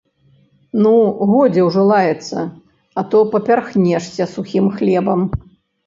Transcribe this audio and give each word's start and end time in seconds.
Ну, 0.85 0.93
годзе 1.33 1.61
ўжо 1.67 1.85
лаяцца, 1.93 2.39
а 2.97 3.07
то 3.13 3.17
папярхнешся 3.37 4.23
сухім 4.37 4.65
хлебам. 4.81 5.19